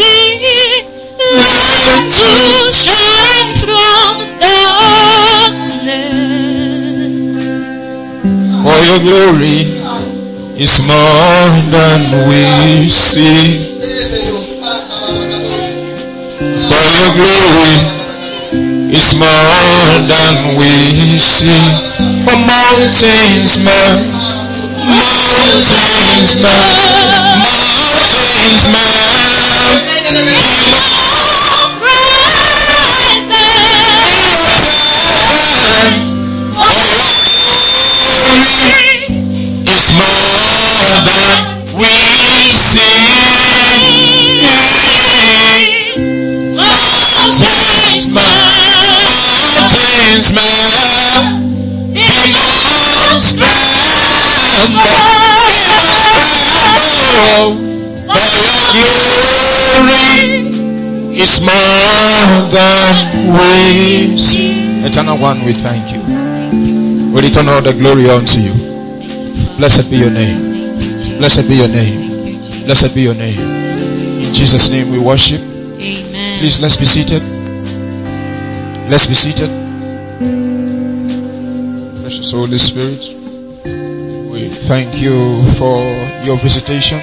[1.37, 2.29] light to
[2.73, 5.07] shine from darkness.
[8.63, 9.59] For your glory
[10.59, 13.66] is more than we see.
[17.17, 17.75] Glory
[18.93, 21.65] is more than we see.
[22.25, 23.97] For mountains man,
[24.85, 25.69] mountains
[26.41, 26.61] man,
[28.05, 30.56] mountains man.
[61.47, 64.19] More than we.
[64.83, 66.01] Eternal one, we thank you.
[67.15, 68.55] We return all the glory unto you.
[69.57, 71.17] Blessed be your name.
[71.19, 72.63] Blessed be your name.
[72.67, 73.39] Blessed be your name.
[74.27, 75.39] In Jesus' name we worship.
[75.39, 76.39] Amen.
[76.39, 77.23] Please let's be seated.
[78.91, 79.49] Let's be seated.
[82.01, 83.03] Precious Holy Spirit,
[84.31, 85.83] we thank you for
[86.23, 86.99] your visitation.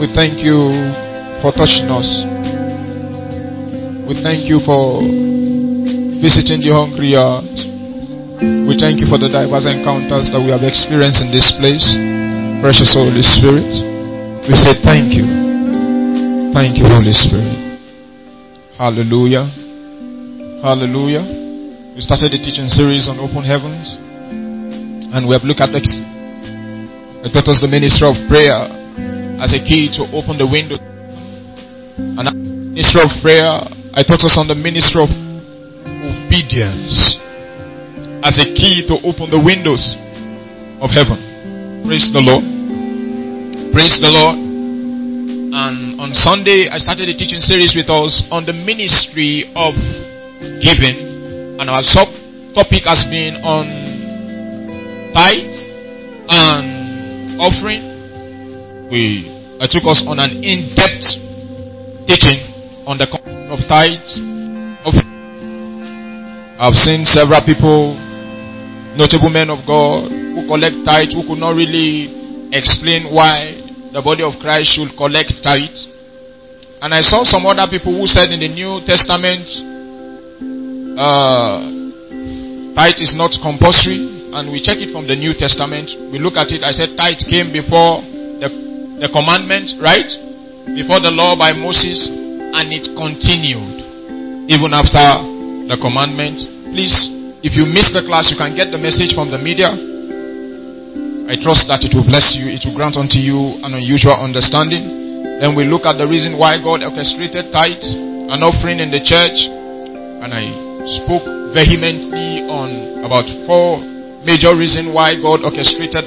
[0.00, 0.72] We thank you
[1.40, 2.33] for touching us.
[4.04, 5.00] We thank you for
[6.20, 7.48] visiting the hungry heart.
[8.68, 11.96] We thank you for the diverse encounters that we have experienced in this place.
[12.60, 13.64] Precious Holy Spirit,
[14.44, 15.24] we say thank you.
[16.52, 17.80] Thank you, Holy Spirit.
[18.76, 19.48] Hallelujah.
[20.60, 21.24] Hallelujah.
[21.96, 23.96] We started the teaching series on open heavens,
[25.16, 28.68] and we have looked at the, it taught us the ministry of prayer
[29.40, 30.76] as a key to open the window.
[31.96, 33.64] And ministry of prayer,
[33.96, 35.10] I taught us on the ministry of
[35.86, 37.14] obedience
[38.26, 39.94] as a key to open the windows
[40.82, 41.14] of heaven.
[41.86, 42.42] Praise the Lord.
[43.70, 44.34] Praise the Lord.
[44.34, 49.78] And on Sunday, I started a teaching series with us on the ministry of
[50.58, 51.62] giving.
[51.62, 52.10] And our sub
[52.50, 53.62] topic has been on
[55.14, 55.54] tithe
[56.34, 58.90] and offering.
[58.90, 59.30] We
[59.62, 61.14] I took us on an in-depth
[62.10, 62.53] teaching
[62.86, 63.06] on the
[63.50, 64.34] of tithes.
[66.56, 67.98] I've seen several people,
[68.94, 73.58] notable men of God, who collect tithes, who could not really explain why
[73.90, 75.90] the body of Christ should collect tithes.
[76.78, 79.50] And I saw some other people who said in the New Testament,
[80.94, 81.58] uh,
[82.78, 85.90] tithe is not compulsory, and we check it from the New Testament.
[86.14, 86.62] We look at it.
[86.62, 87.98] I said tithe came before
[88.38, 90.06] the, the commandment, right?
[90.70, 92.06] Before the law by Moses,
[92.54, 93.82] and it continued
[94.46, 95.18] even after
[95.66, 96.38] the commandment.
[96.70, 97.10] Please,
[97.42, 99.72] if you miss the class, you can get the message from the media.
[101.24, 102.52] I trust that it will bless you.
[102.52, 104.84] It will grant unto you an unusual understanding.
[105.40, 109.48] Then we look at the reason why God orchestrated tithes and offering in the church.
[110.20, 110.52] And I
[111.00, 111.24] spoke
[111.56, 113.80] vehemently on about four
[114.22, 116.04] major reasons why God orchestrated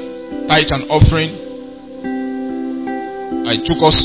[0.47, 1.33] tithes and offering.
[3.49, 3.99] I took us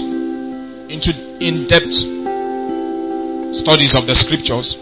[0.88, 2.11] into in-depth
[3.52, 4.76] studies of the scriptures.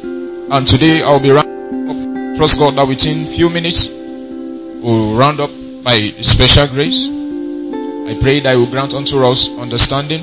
[0.50, 1.98] And today I'll be rounding up.
[2.38, 5.50] Trust God that within few minutes we'll round up
[5.82, 6.98] by special grace.
[8.10, 10.22] I pray that will grant unto us understanding.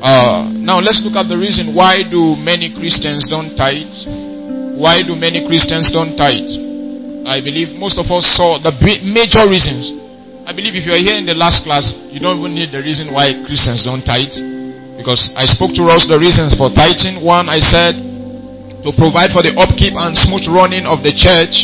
[0.00, 3.92] Uh, now let's look at the reason why do many Christians don't tithe.
[4.76, 6.52] Why do many Christians don't tithe?
[7.24, 8.72] I believe most of us saw the
[9.04, 9.92] major reasons.
[10.44, 12.84] I believe if you are here in the last class, you don't even need the
[12.84, 14.55] reason why Christians don't tithe.
[15.06, 17.22] Because I spoke to us the reasons for tithing.
[17.22, 21.62] One, I said to provide for the upkeep and smooth running of the church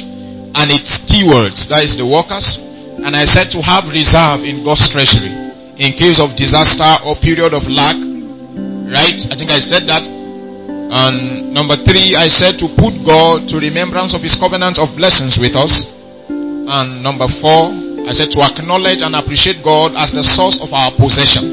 [0.54, 2.54] and its stewards, that is the workers.
[3.02, 5.34] And I said to have reserve in God's treasury
[5.74, 7.98] in case of disaster or period of lack.
[8.86, 9.18] Right?
[9.26, 10.06] I think I said that.
[10.06, 15.34] And number three, I said to put God to remembrance of his covenant of blessings
[15.34, 15.82] with us.
[16.30, 17.74] And number four,
[18.06, 21.51] I said to acknowledge and appreciate God as the source of our possession.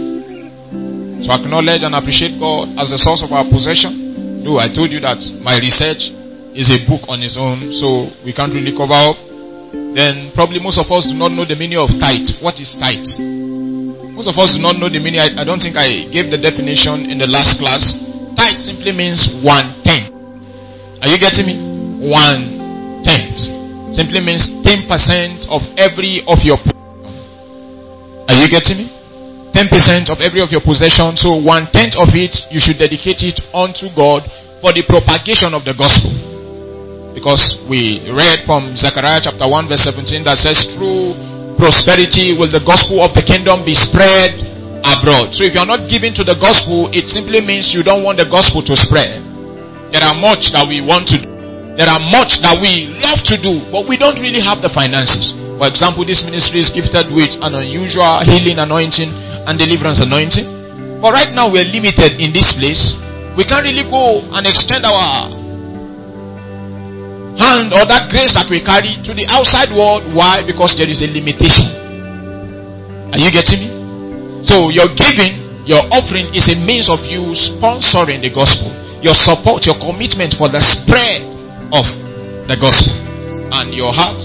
[1.19, 4.43] To acknowledge and appreciate God as the source of our possession.
[4.43, 6.15] No, I told you that my research
[6.55, 9.19] is a book on its own, so we can't really cover up.
[9.93, 12.39] Then probably most of us do not know the meaning of tithe.
[12.39, 13.19] What is tithe?
[14.15, 15.19] Most of us do not know the meaning.
[15.19, 17.95] I, I don't think I gave the definition in the last class.
[18.39, 20.11] Tithe simply means one tenth.
[21.03, 21.55] Are you getting me?
[22.09, 23.39] One tenth.
[23.91, 26.59] Simply means ten percent of every of your.
[28.27, 28.98] Are you getting me?
[29.53, 31.17] 10% of every of your possession.
[31.17, 34.23] So one tenth of it, you should dedicate it unto God
[34.61, 36.11] for the propagation of the gospel.
[37.15, 41.17] Because we read from Zechariah chapter 1 verse 17 that says, through
[41.57, 44.31] prosperity will the gospel of the kingdom be spread
[44.85, 45.35] abroad.
[45.35, 48.29] So if you're not giving to the gospel, it simply means you don't want the
[48.29, 49.19] gospel to spread.
[49.91, 51.27] There are much that we want to do.
[51.75, 55.31] There are much that we love to do, but we don't really have the finances.
[55.59, 59.11] For example, this ministry is gifted with an unusual healing anointing
[59.47, 60.99] and deliverance anointing.
[60.99, 62.95] But right now we're limited in this place.
[63.37, 65.39] We can't really go and extend our
[67.39, 70.11] hand or that grace that we carry to the outside world.
[70.11, 70.43] Why?
[70.43, 71.71] Because there is a limitation.
[73.15, 73.69] Are you getting me?
[74.43, 78.69] So your giving, your offering is a means of you sponsoring the gospel.
[78.99, 81.23] Your support, your commitment for the spread
[81.71, 81.87] of
[82.51, 82.91] the gospel.
[83.55, 84.19] And your heart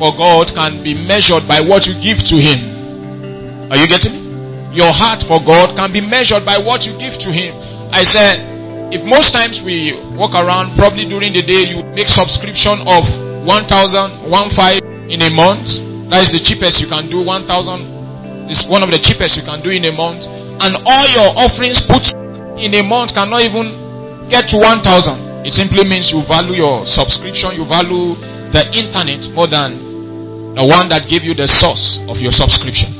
[0.00, 3.68] for God can be measured by what you give to Him.
[3.70, 4.25] Are you getting me?
[4.72, 7.54] Your heart for God can be measured by what you give to Him.
[7.92, 8.42] I said,
[8.94, 13.02] if most times we walk around, probably during the day, you make subscription of
[13.42, 15.66] 1,000, 1,5 in a month.
[16.10, 17.18] That is the cheapest you can do.
[17.18, 17.50] 1,000
[18.46, 20.26] is one of the cheapest you can do in a month.
[20.62, 22.14] And all your offerings put
[22.56, 25.46] in a month cannot even get to 1,000.
[25.46, 28.14] It simply means you value your subscription, you value
[28.54, 32.95] the internet more than the one that gave you the source of your subscription.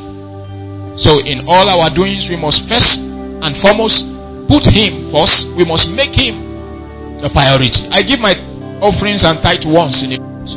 [0.96, 4.04] So in all our doings, we must first and foremost
[4.48, 5.44] put Him first.
[5.56, 7.84] We must make Him the priority.
[7.92, 8.32] I give my
[8.80, 10.52] offerings and tithe once in a month.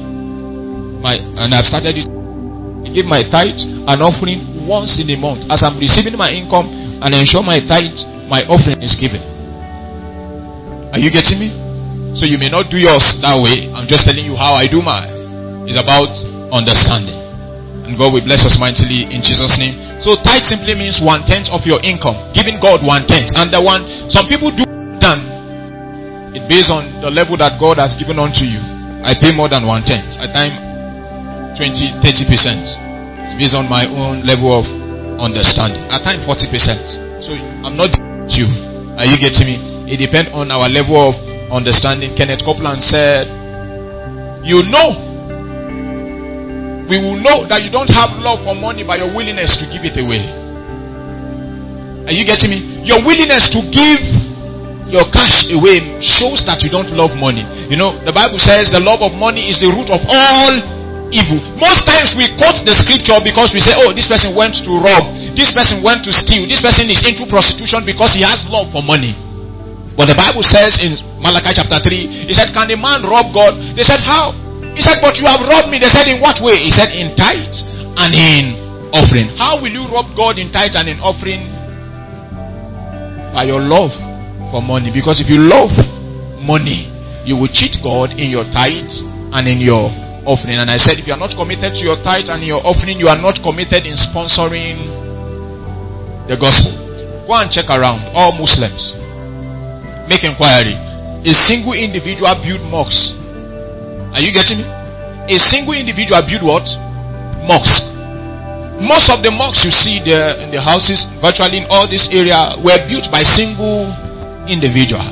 [1.04, 2.08] My, and I've started it.
[2.08, 5.48] I give my tithe and offering once in a month.
[5.52, 6.68] As I'm receiving my income
[7.04, 7.96] and ensure my tithe,
[8.28, 9.24] my offering is given.
[10.92, 11.50] Are you getting me?
[12.16, 13.70] So you may not do yours that way.
[13.72, 15.68] I'm just telling you how I do mine.
[15.68, 16.10] It's about
[16.52, 17.16] understanding.
[17.86, 19.89] And God will bless us mightily in Jesus' name.
[20.00, 23.36] So tithe simply means one tenth of your income, giving God one tenth.
[23.36, 24.64] And the one some people do
[25.00, 25.40] done
[26.36, 28.62] it based on the level that God has given unto you.
[29.04, 30.20] I pay more than one tenth.
[30.22, 30.56] At time
[31.58, 32.64] 20, 30 percent.
[33.28, 34.66] It's based on my own level of
[35.18, 35.84] understanding.
[35.90, 36.86] At time 40 percent.
[37.26, 37.92] So I'm not
[38.32, 38.48] you.
[38.96, 39.58] Are you getting me?
[39.90, 41.16] It depends on our level of
[41.50, 42.14] understanding.
[42.16, 43.26] Kenneth Copeland said,
[44.46, 45.09] You know
[46.90, 49.86] we will know that you don't have love for money by your willingness to give
[49.86, 50.26] it away.
[52.10, 52.82] Are you getting me?
[52.82, 54.02] Your willingness to give
[54.90, 57.46] your cash away shows that you don't love money.
[57.70, 60.54] You know, the Bible says the love of money is the root of all
[61.14, 61.38] evil.
[61.62, 65.14] Most times we quote the scripture because we say, oh, this person went to rob,
[65.38, 68.82] this person went to steal, this person is into prostitution because he has love for
[68.82, 69.14] money.
[69.94, 73.54] But the Bible says in Malachi chapter 3, he said, Can a man rob God?
[73.78, 74.34] They said, How?
[74.80, 75.76] He said, But you have robbed me.
[75.76, 76.56] They said, In what way?
[76.56, 77.52] He said, In tithe
[78.00, 78.56] and in
[78.96, 79.36] offering.
[79.36, 81.44] How will you rob God in tithe and in offering?
[83.36, 83.92] By your love
[84.56, 84.88] for money.
[84.88, 85.76] Because if you love
[86.40, 86.88] money,
[87.28, 89.04] you will cheat God in your tithes
[89.36, 89.92] and in your
[90.24, 90.56] offering.
[90.56, 93.12] And I said, if you are not committed to your tithe and your offering, you
[93.12, 94.80] are not committed in sponsoring
[96.32, 96.72] the gospel.
[97.28, 98.96] Go and check around all Muslims.
[100.08, 100.80] Make inquiry.
[101.28, 103.19] A single individual build mosques
[104.14, 104.68] are you getting me?
[105.30, 106.66] A single individual build what?
[107.46, 107.86] Mosque.
[108.82, 112.56] Most of the mosques you see there in the houses, virtually in all this area,
[112.64, 113.92] were built by single
[114.48, 115.04] individual.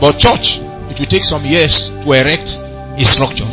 [0.00, 2.56] But church, it will take some years to erect
[2.96, 3.50] a structure.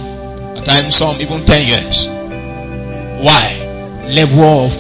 [0.55, 2.07] At times, some even 10 years.
[3.21, 3.59] Why?
[4.07, 4.71] Level of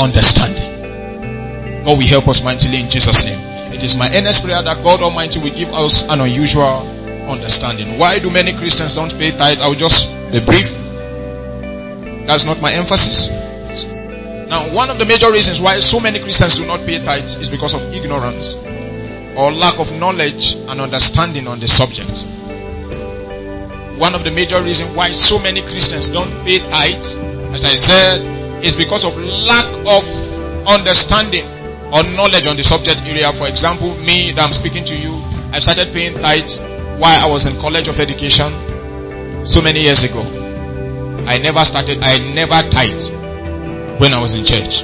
[0.00, 1.84] understanding.
[1.84, 3.38] God will help us mightily in Jesus' name.
[3.72, 6.91] It is my earnest prayer that God Almighty will give us an unusual
[7.28, 7.98] understanding.
[7.98, 9.62] Why do many Christians don't pay tithe?
[9.62, 10.68] I will just be brief.
[12.26, 13.28] That's not my emphasis.
[14.48, 17.48] Now, one of the major reasons why so many Christians do not pay tithes is
[17.48, 18.52] because of ignorance
[19.32, 22.12] or lack of knowledge and understanding on the subject.
[23.96, 27.16] One of the major reasons why so many Christians don't pay tithes,
[27.56, 28.20] as I said,
[28.60, 30.04] is because of lack of
[30.68, 31.48] understanding
[31.90, 33.32] or knowledge on the subject area.
[33.36, 35.16] For example, me that I'm speaking to you,
[35.52, 36.60] I started paying tithes
[36.98, 38.52] while I was in College of Education
[39.46, 40.22] so many years ago.
[41.26, 43.14] I never started, I never tithed
[44.02, 44.82] when I was in church.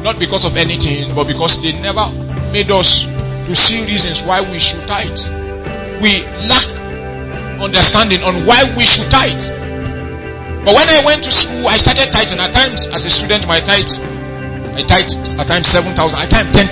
[0.00, 2.08] Not because of anything, but because they never
[2.52, 3.04] made us
[3.48, 5.16] to see reasons why we should tithe.
[6.00, 6.68] We lack
[7.58, 9.40] understanding on why we should tithe.
[10.68, 12.38] But when I went to school, I started tithing.
[12.38, 13.88] At times, as a student, my tithe,
[14.76, 15.08] I tithe
[15.40, 16.70] at times 7,000, at times 10,000.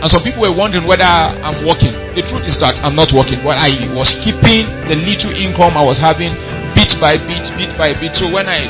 [0.00, 1.92] And some people were wondering whether I'm working.
[2.14, 3.38] The truth is that I'm not working.
[3.46, 6.34] But I was keeping the little income I was having
[6.74, 8.18] bit by bit, bit by bit.
[8.18, 8.66] So when I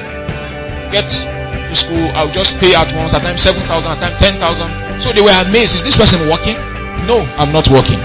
[0.93, 5.01] get to school, I'll just pay at once, at times 7,000, at times 10,000.
[5.01, 5.73] So they were amazed.
[5.73, 6.59] Is this person working?
[7.09, 8.01] No, I'm not working.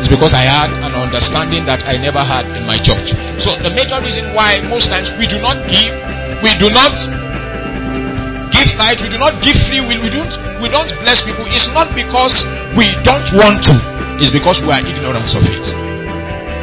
[0.00, 3.12] It's because I had an understanding that I never had in my church.
[3.36, 5.92] So the major reason why most times we do not give,
[6.40, 6.96] we do not
[8.48, 11.44] give tithe, we do not give free will, we don't we don't bless people.
[11.52, 12.44] It's not because
[12.76, 13.76] we don't want to,
[14.20, 15.66] it's because we are ignorant of it.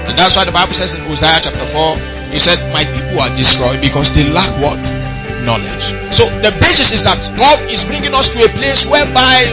[0.07, 3.33] And that's why the Bible says in Hosea chapter 4, he said, My people are
[3.35, 4.79] destroyed because they lack what?
[5.43, 5.83] Knowledge.
[6.15, 9.47] So the basis is that God is bringing us to a place whereby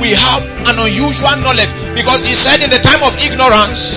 [0.00, 3.96] we have an unusual knowledge because he said in the time of ignorance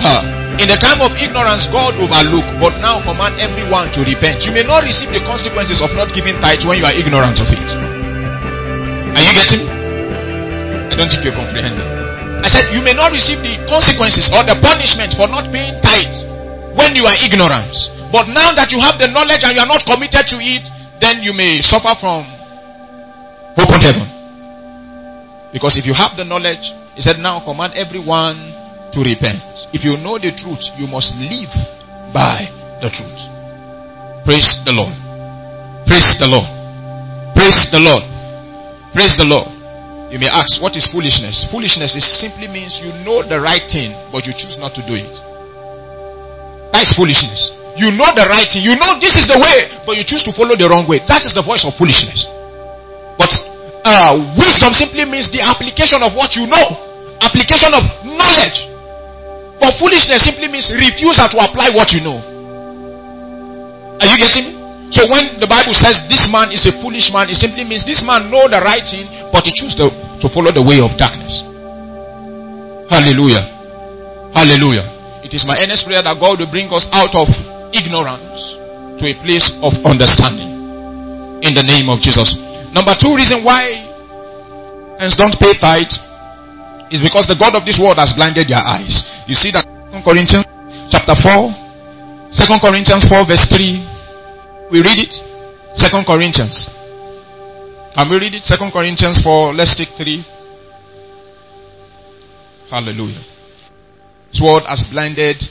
[0.00, 0.22] uh,
[0.56, 4.64] in the time of ignorance god overlook but now command everyone to repent you may
[4.64, 7.68] not receive the consequences of not giving tithe when you are ignorant of it
[9.12, 9.67] are you getting
[10.98, 11.86] don't think you're comprehending
[12.42, 16.26] i said you may not receive the consequences or the punishment for not paying tithes
[16.74, 17.72] when you are ignorant
[18.10, 20.66] but now that you have the knowledge and you are not committed to it
[20.98, 22.26] then you may suffer from
[23.54, 24.18] open heaven
[25.52, 26.60] because if you have the knowledge,
[26.94, 28.36] he said, now command everyone
[28.92, 29.40] to repent.
[29.72, 31.52] If you know the truth, you must live
[32.12, 32.52] by
[32.84, 33.20] the truth.
[34.24, 34.92] Praise the Lord.
[35.88, 36.48] Praise the Lord.
[37.32, 38.04] Praise the Lord.
[38.92, 39.57] Praise the Lord.
[40.08, 41.44] You may ask, what is foolishness?
[41.52, 44.96] Foolishness is simply means you know the right thing, but you choose not to do
[44.96, 45.12] it.
[46.72, 47.52] That is foolishness.
[47.76, 48.64] You know the right thing.
[48.64, 51.04] You know this is the way, but you choose to follow the wrong way.
[51.06, 52.24] That is the voice of foolishness.
[53.20, 53.36] But
[53.84, 56.66] uh, wisdom simply means the application of what you know,
[57.20, 58.64] application of knowledge.
[59.60, 62.18] But foolishness simply means refusal to apply what you know.
[64.00, 64.57] Are you getting me?
[64.98, 68.02] So when the Bible says this man is a foolish man, it simply means this
[68.02, 71.46] man know the right thing, but he chooses to, to follow the way of darkness.
[72.90, 73.46] Hallelujah.
[74.34, 75.22] Hallelujah.
[75.22, 77.30] It is my earnest prayer that God will bring us out of
[77.70, 78.58] ignorance
[78.98, 80.50] to a place of understanding.
[81.46, 82.34] In the name of Jesus.
[82.74, 83.70] Number two reason why
[84.98, 85.94] and don't pay tithe
[86.90, 89.06] is because the God of this world has blinded their eyes.
[89.30, 90.42] You see that 2 Corinthians
[90.90, 93.97] chapter 4, 2 Corinthians 4 verse 3.
[94.70, 95.14] We read it.
[95.78, 96.68] 2 Corinthians.
[97.94, 98.44] Can we read it?
[98.44, 99.54] 2 Corinthians 4.
[99.54, 100.24] Let's take 3.
[102.70, 103.24] Hallelujah.
[104.30, 105.42] This world has blinded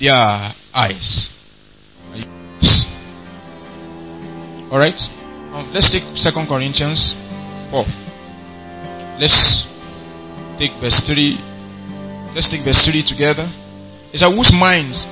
[0.00, 1.28] their eyes.
[4.72, 4.96] Alright?
[5.52, 7.12] Um, let's take Second Corinthians
[7.70, 7.84] 4.
[9.20, 9.68] Let's
[10.56, 11.36] take verse 3.
[12.32, 13.52] Let's take verse 3 together.
[14.16, 15.04] It says, Whose minds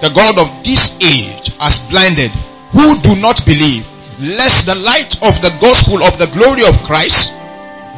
[0.00, 2.32] the God of this age has blinded,
[2.72, 3.84] who do not believe,
[4.20, 7.32] lest the light of the gospel of the glory of Christ,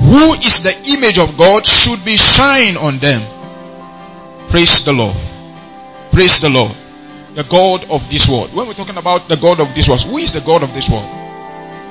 [0.00, 3.21] who is the image of God, should be shine on them.
[4.50, 5.17] Praise the Lord.
[6.12, 6.75] Praise the Lord.
[7.35, 8.50] The God of this world.
[8.55, 10.91] When we're talking about the God of this world, who is the God of this
[10.91, 11.07] world?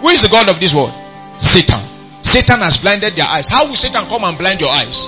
[0.03, 0.91] Who is the God of this world?
[1.39, 1.83] Satan.
[2.23, 3.47] Satan has blinded their eyes.
[3.47, 5.07] How will Satan come and blind your eyes?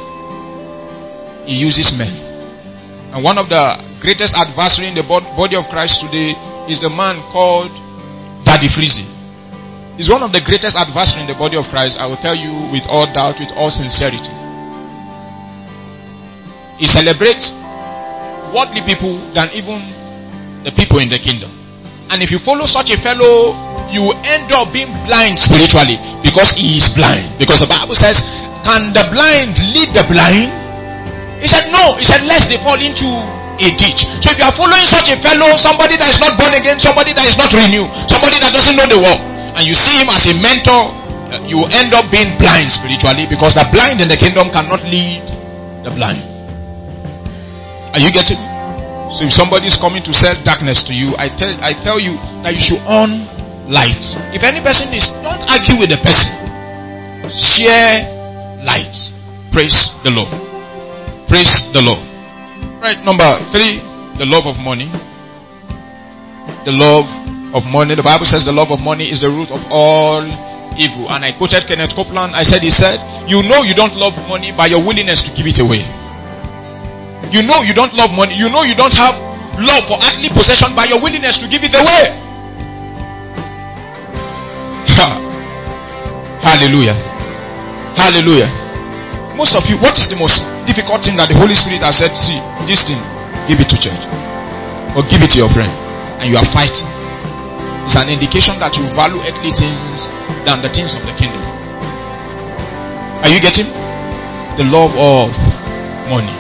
[1.44, 2.16] He uses men.
[3.12, 3.64] And one of the
[4.00, 6.32] greatest adversary in the body of Christ today
[6.72, 7.72] is the man called
[8.48, 9.04] Daddy Freeze.
[10.00, 12.00] He's one of the greatest adversaries in the body of Christ.
[12.00, 14.32] I will tell you with all doubt, with all sincerity.
[16.80, 17.52] He celebrates
[18.56, 21.52] worldly people than even the people in the kingdom.
[22.10, 23.54] And if you follow such a fellow
[23.92, 27.36] you end up being blind spiritually because he is blind.
[27.38, 28.18] Because the Bible says,
[28.64, 31.44] Can the blind lead the blind?
[31.44, 32.00] He said, No.
[32.00, 34.06] He said, Lest they fall into a ditch.
[34.24, 37.14] So if you are following such a fellow, somebody that is not born again, somebody
[37.14, 39.22] that is not renewed, somebody that doesn't know the world,
[39.58, 40.92] and you see him as a mentor,
[41.32, 44.84] uh, you will end up being blind spiritually because the blind in the kingdom cannot
[44.88, 45.24] lead
[45.84, 46.24] the blind.
[47.96, 48.40] Are you getting?
[49.12, 52.16] So if somebody is coming to sell darkness to you, I tell I tell you
[52.48, 53.28] that you should on
[53.68, 54.04] light.
[54.32, 56.32] If any person is, don't argue with the person.
[57.28, 58.08] Share
[58.64, 58.96] light.
[59.52, 60.32] Praise the Lord.
[61.28, 62.11] Praise the Lord.
[62.82, 63.78] Right, number three,
[64.18, 64.90] the love of money.
[66.66, 67.06] The love
[67.54, 67.94] of money.
[67.94, 70.26] The Bible says the love of money is the root of all
[70.74, 71.06] evil.
[71.14, 72.34] And I quoted Kenneth Copeland.
[72.34, 72.98] I said, he said,
[73.30, 75.86] you know you don't love money by your willingness to give it away.
[77.30, 78.34] You know you don't love money.
[78.34, 79.14] You know you don't have
[79.62, 82.18] love for earthly possession by your willingness to give it away.
[86.42, 86.98] Hallelujah.
[87.94, 88.50] Hallelujah.
[89.38, 92.16] Most of you, what is the most difficult thing that the Holy Spirit has said?
[92.16, 93.00] See, this thing,
[93.52, 94.00] give it to church.
[94.96, 95.72] Or give it to your friend.
[96.24, 96.88] And you are fighting.
[97.84, 100.08] It's an indication that you value earthly things
[100.48, 101.44] than the things of the kingdom.
[103.20, 103.68] Are you getting?
[104.56, 105.36] The love of
[106.08, 106.32] money.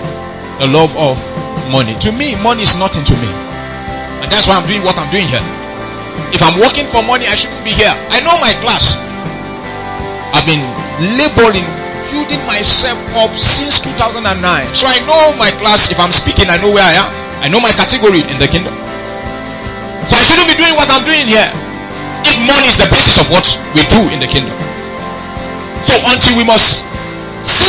[0.63, 1.19] The love of
[1.67, 1.99] money.
[2.07, 3.29] To me, money is nothing to me.
[4.21, 5.43] And that's why I'm doing what I'm doing here.
[6.31, 7.91] If I'm working for money, I shouldn't be here.
[7.91, 8.95] I know my class.
[10.31, 10.61] I've been
[11.17, 11.65] laboring,
[12.11, 14.35] building myself up since 2009.
[14.75, 15.87] So I know my class.
[15.89, 17.09] If I'm speaking, I know where I am.
[17.41, 18.75] I know my category in the kingdom.
[20.11, 21.49] So I shouldn't be doing what I'm doing here.
[22.27, 24.53] If money is the basis of what we do in the kingdom.
[25.89, 26.85] So until we must